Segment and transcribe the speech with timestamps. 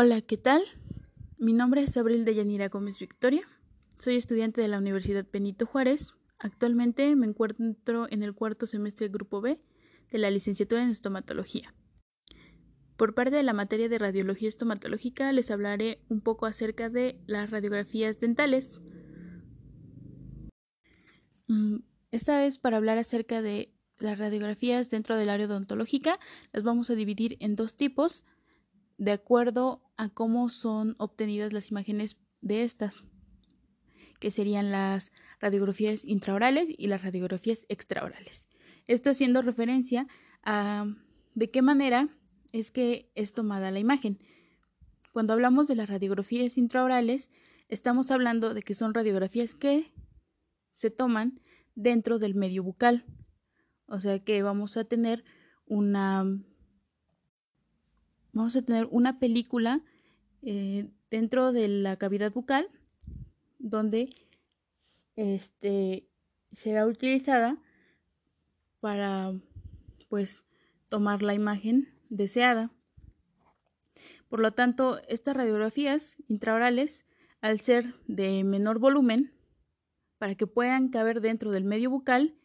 [0.00, 0.62] Hola, ¿qué tal?
[1.38, 3.42] Mi nombre es Abril de Yanira Gómez Victoria.
[3.96, 6.14] Soy estudiante de la Universidad Benito Juárez.
[6.38, 9.60] Actualmente me encuentro en el cuarto semestre del Grupo B
[10.12, 11.74] de la licenciatura en estomatología.
[12.96, 17.50] Por parte de la materia de radiología estomatológica les hablaré un poco acerca de las
[17.50, 18.80] radiografías dentales.
[21.48, 21.78] Mm,
[22.12, 26.20] esta vez para hablar acerca de las radiografías dentro del área odontológica
[26.52, 28.22] las vamos a dividir en dos tipos
[28.98, 33.04] de acuerdo a cómo son obtenidas las imágenes de estas,
[34.20, 38.48] que serían las radiografías intraorales y las radiografías extraorales.
[38.86, 40.06] Esto haciendo referencia
[40.42, 40.86] a
[41.34, 42.08] de qué manera
[42.52, 44.18] es que es tomada la imagen.
[45.12, 47.30] Cuando hablamos de las radiografías intraorales,
[47.68, 49.92] estamos hablando de que son radiografías que
[50.74, 51.40] se toman
[51.74, 53.04] dentro del medio bucal.
[53.86, 55.24] O sea que vamos a tener
[55.66, 56.24] una
[58.38, 59.82] vamos a tener una película
[60.42, 62.68] eh, dentro de la cavidad bucal
[63.58, 64.10] donde
[65.16, 66.06] este
[66.52, 67.58] será utilizada
[68.78, 69.32] para
[70.08, 70.44] pues
[70.88, 72.70] tomar la imagen deseada.
[74.28, 77.06] Por lo tanto, estas radiografías intraorales,
[77.40, 79.32] al ser de menor volumen,
[80.18, 82.36] para que puedan caber dentro del medio bucal,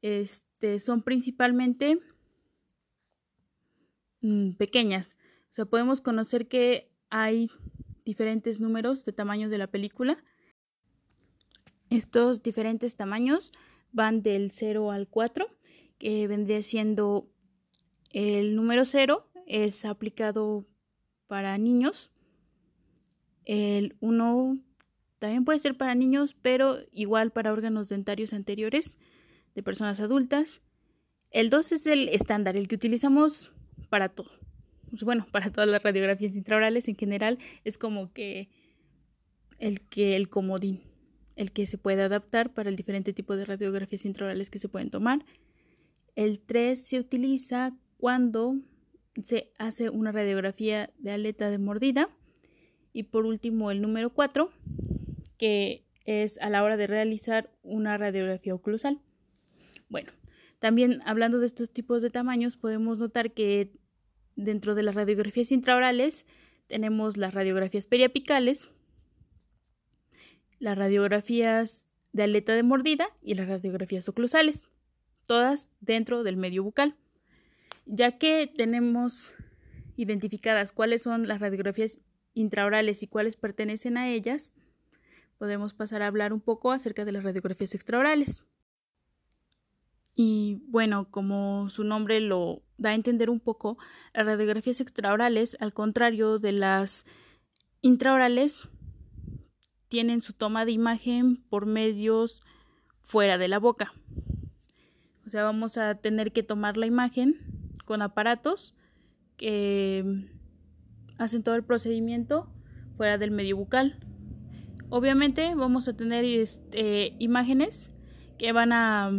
[0.00, 2.00] este, son principalmente
[4.20, 5.16] mm, pequeñas.
[5.50, 7.50] O sea, podemos conocer que hay
[8.04, 10.22] diferentes números de tamaño de la película.
[11.90, 13.52] Estos diferentes tamaños
[13.92, 15.46] van del 0 al 4,
[15.98, 17.28] que vendría siendo
[18.10, 20.66] el número 0 es aplicado
[21.26, 22.10] para niños.
[23.44, 24.58] El 1
[25.18, 28.98] también puede ser para niños, pero igual para órganos dentarios anteriores
[29.54, 30.62] de personas adultas.
[31.30, 33.52] El 2 es el estándar, el que utilizamos
[33.88, 34.30] para todo.
[34.90, 38.48] Pues bueno, para todas las radiografías intraorales en general es como que
[39.58, 40.82] el que el comodín,
[41.36, 44.90] el que se puede adaptar para el diferente tipo de radiografías intraorales que se pueden
[44.90, 45.24] tomar.
[46.14, 48.56] El 3 se utiliza cuando
[49.22, 52.08] se hace una radiografía de aleta de mordida.
[52.92, 54.50] Y por último, el número 4,
[55.36, 59.00] que es a la hora de realizar una radiografía oclusal.
[59.88, 60.10] Bueno,
[60.58, 63.72] también hablando de estos tipos de tamaños, podemos notar que
[64.36, 66.26] dentro de las radiografías intraorales
[66.66, 68.70] tenemos las radiografías periapicales,
[70.58, 74.66] las radiografías de aleta de mordida y las radiografías oclusales,
[75.26, 76.96] todas dentro del medio bucal.
[77.86, 79.34] Ya que tenemos
[79.96, 82.00] identificadas cuáles son las radiografías
[82.34, 84.52] intraorales y cuáles pertenecen a ellas,
[85.38, 88.42] podemos pasar a hablar un poco acerca de las radiografías extraorales.
[90.20, 93.78] Y bueno, como su nombre lo da a entender un poco,
[94.12, 97.04] las radiografías extraorales, al contrario de las
[97.82, 98.68] intraorales,
[99.86, 102.42] tienen su toma de imagen por medios
[103.00, 103.92] fuera de la boca.
[105.24, 107.36] O sea, vamos a tener que tomar la imagen
[107.84, 108.74] con aparatos
[109.36, 110.04] que
[111.16, 112.52] hacen todo el procedimiento
[112.96, 114.00] fuera del medio bucal.
[114.88, 117.92] Obviamente vamos a tener este, imágenes
[118.36, 119.12] que van a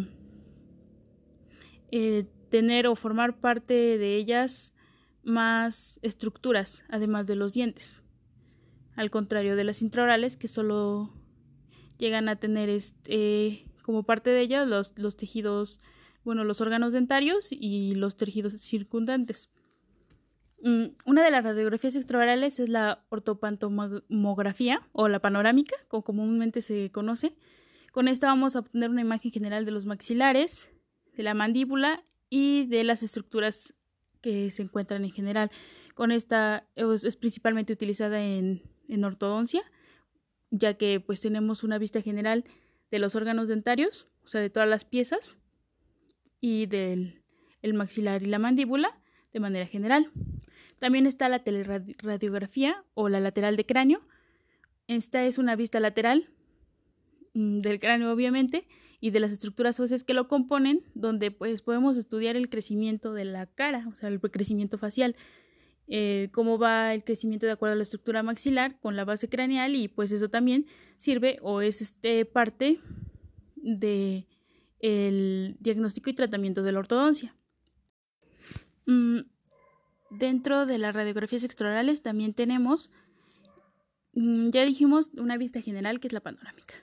[1.91, 4.73] eh, tener o formar parte de ellas
[5.23, 8.01] más estructuras, además de los dientes.
[8.95, 11.13] Al contrario de las intraorales, que solo
[11.97, 15.79] llegan a tener este, como parte de ellas los, los tejidos
[16.23, 19.49] bueno, los órganos dentarios y los tejidos circundantes.
[20.61, 26.91] Mm, una de las radiografías extraorales es la ortopantomografía o la panorámica, como comúnmente se
[26.91, 27.35] conoce.
[27.91, 30.69] Con esta vamos a obtener una imagen general de los maxilares,
[31.19, 33.73] de la mandíbula y de las estructuras
[34.21, 35.51] que se encuentran en general.
[35.93, 38.63] Con esta es, principalmente utilizada en,
[39.03, 39.61] ortodoncia,
[40.49, 42.45] ya que pues tenemos una vista general
[42.89, 45.39] de los órganos dentarios, o sea, de todas las piezas,
[46.39, 47.21] y del
[47.61, 48.97] el maxilar y la mandíbula
[49.33, 50.09] de manera general.
[50.79, 54.07] También está la teleradiografía o la lateral de cráneo.
[54.87, 56.29] Esta es una vista lateral
[57.33, 58.67] del cráneo obviamente
[59.01, 63.25] y de las estructuras óseas que lo componen, donde pues podemos estudiar el crecimiento de
[63.25, 65.15] la cara, o sea, el crecimiento facial,
[65.87, 69.75] eh, cómo va el crecimiento de acuerdo a la estructura maxilar con la base craneal
[69.75, 70.67] y pues eso también
[70.97, 72.79] sirve o es este parte
[73.55, 74.27] de
[74.79, 77.35] el diagnóstico y tratamiento de la ortodoncia.
[78.85, 79.21] Mm,
[80.11, 82.91] dentro de las radiografías extraorales también tenemos,
[84.13, 86.75] mm, ya dijimos, una vista general que es la panorámica.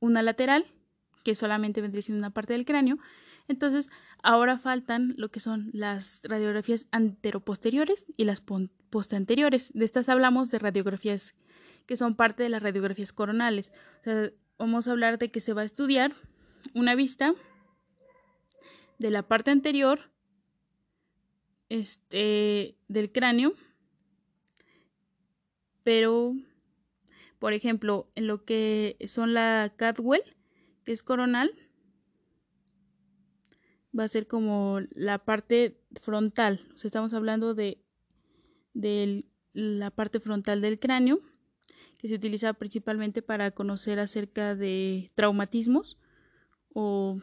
[0.00, 0.66] Una lateral,
[1.22, 2.98] que solamente vendría siendo una parte del cráneo,
[3.48, 3.90] Entonces,
[4.22, 8.40] ahora faltan lo que son las radiografías anteroposteriores y las
[8.90, 9.72] postanteriores.
[9.72, 11.34] De estas hablamos de radiografías
[11.86, 13.72] que son parte de las radiografías coronales.
[14.58, 16.12] vamos a hablar de que se va a estudiar
[16.74, 17.34] una vista
[18.98, 19.98] de la parte anterior
[21.68, 23.54] este, del cráneo,
[25.82, 26.34] pero,
[27.40, 30.22] por ejemplo, en lo que son la Catwell,
[30.84, 31.50] que es coronal,
[33.98, 36.60] va a ser como la parte frontal.
[36.72, 37.82] O estamos hablando de,
[38.74, 41.20] de la parte frontal del cráneo,
[41.96, 45.98] que se utiliza principalmente para conocer acerca de traumatismos
[46.74, 47.20] o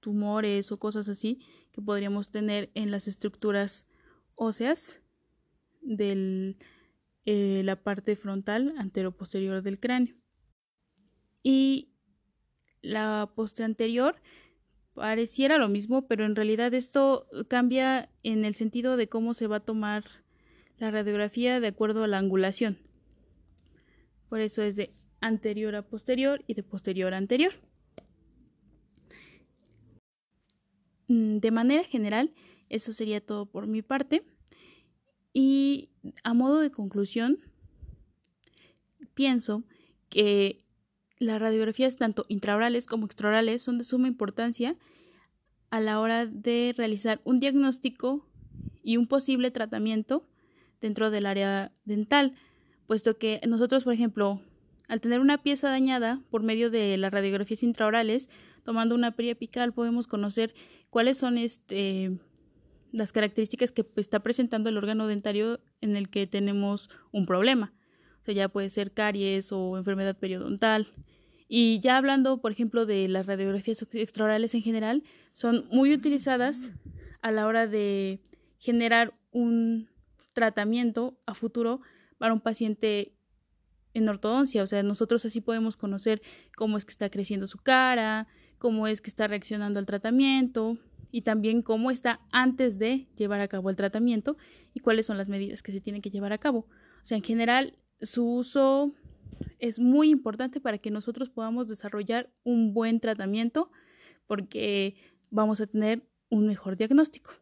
[0.00, 1.40] tumores o cosas así
[1.72, 3.86] que podríamos tener en las estructuras
[4.34, 5.00] óseas
[5.80, 6.56] de
[7.24, 10.14] eh, la parte frontal antero-posterior del cráneo.
[11.42, 11.92] Y
[12.82, 13.30] la
[13.60, 14.16] anterior
[14.94, 19.56] pareciera lo mismo, pero en realidad esto cambia en el sentido de cómo se va
[19.56, 20.04] a tomar
[20.78, 22.78] la radiografía de acuerdo a la angulación.
[24.28, 27.52] Por eso es de anterior a posterior y de posterior a anterior.
[31.08, 32.32] Mm, de manera general,
[32.68, 34.22] eso sería todo por mi parte.
[35.32, 35.90] Y
[36.24, 37.38] a modo de conclusión,
[39.14, 39.64] pienso
[40.08, 40.64] que
[41.18, 44.76] las radiografías tanto intraorales como extraorales son de suma importancia
[45.70, 48.26] a la hora de realizar un diagnóstico
[48.82, 50.26] y un posible tratamiento
[50.80, 52.34] dentro del área dental,
[52.86, 54.42] puesto que nosotros, por ejemplo,
[54.88, 58.28] al tener una pieza dañada por medio de las radiografías intraorales,
[58.64, 60.54] tomando una periapical podemos conocer
[60.90, 62.18] cuáles son este,
[62.92, 67.72] las características que está presentando el órgano dentario en el que tenemos un problema.
[68.20, 70.86] O sea, ya puede ser caries o enfermedad periodontal.
[71.48, 75.02] Y ya hablando, por ejemplo, de las radiografías extraorales en general,
[75.32, 76.72] son muy utilizadas
[77.20, 78.20] a la hora de
[78.58, 79.88] generar un
[80.32, 81.80] tratamiento a futuro
[82.18, 83.16] para un paciente
[83.94, 84.62] en ortodoncia.
[84.62, 86.22] O sea, nosotros así podemos conocer
[86.56, 88.28] cómo es que está creciendo su cara,
[88.58, 90.78] cómo es que está reaccionando al tratamiento
[91.12, 94.36] y también cómo está antes de llevar a cabo el tratamiento
[94.74, 96.66] y cuáles son las medidas que se tienen que llevar a cabo.
[97.02, 98.94] O sea, en general, su uso
[99.58, 103.70] es muy importante para que nosotros podamos desarrollar un buen tratamiento
[104.26, 104.96] porque
[105.30, 107.32] vamos a tener un mejor diagnóstico.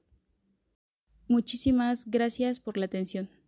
[1.29, 3.40] Muchísimas gracias por la atención.